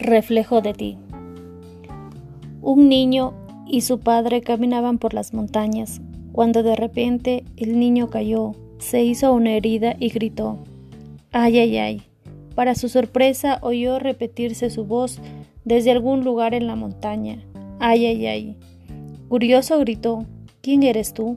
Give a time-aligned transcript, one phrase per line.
[0.00, 0.98] reflejo de ti.
[2.62, 3.34] Un niño
[3.66, 6.00] y su padre caminaban por las montañas,
[6.32, 10.58] cuando de repente el niño cayó, se hizo una herida y gritó,
[11.32, 12.02] ¡ay, ay, ay!
[12.54, 15.20] Para su sorpresa oyó repetirse su voz
[15.64, 17.42] desde algún lugar en la montaña,
[17.78, 18.56] ¡ay, ay, ay!
[19.28, 20.26] Curioso gritó,
[20.60, 21.36] ¿quién eres tú?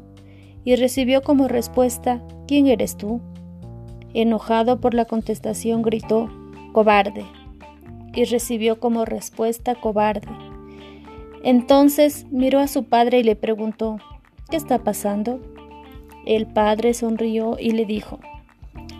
[0.65, 3.21] Y recibió como respuesta, ¿quién eres tú?
[4.13, 6.29] Enojado por la contestación gritó,
[6.71, 7.25] cobarde
[8.13, 10.27] y recibió como respuesta cobarde.
[11.43, 13.97] Entonces miró a su padre y le preguntó,
[14.49, 15.41] ¿qué está pasando?
[16.25, 18.19] El padre sonrió y le dijo,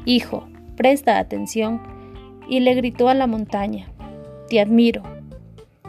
[0.06, 1.82] Hijo, presta atención,
[2.50, 3.90] y le gritó a la montaña,
[4.50, 5.04] Te admiro.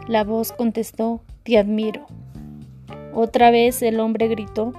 [0.07, 2.05] La voz contestó, Te admiro.
[3.13, 4.71] Otra vez el hombre gritó,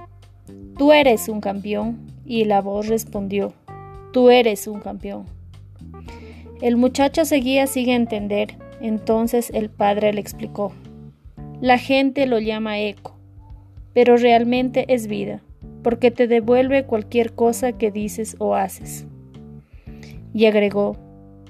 [0.77, 3.53] Tú eres un campeón, y la voz respondió,
[4.11, 5.36] Tú eres un campeón.
[6.61, 8.57] El muchacho seguía sin entender.
[8.81, 10.71] Entonces el padre le explicó.
[11.61, 13.17] La gente lo llama eco,
[13.93, 15.41] pero realmente es vida,
[15.83, 19.07] porque te devuelve cualquier cosa que dices o haces.
[20.33, 20.97] Y agregó,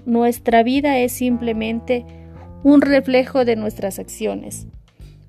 [0.05, 2.05] nuestra vida es simplemente
[2.63, 4.67] un reflejo de nuestras acciones.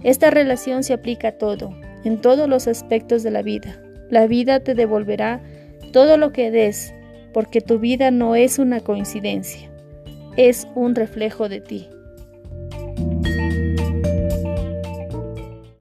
[0.04, 3.82] Esta relación se aplica a todo, en todos los aspectos de la vida.
[4.10, 5.42] La vida te devolverá
[5.92, 6.94] todo lo que des,
[7.32, 9.70] porque tu vida no es una coincidencia,
[10.36, 11.88] es un reflejo de ti.